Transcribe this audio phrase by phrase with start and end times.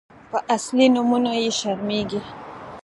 [0.29, 2.21] _په اصلي نومونو يې شرمېږي.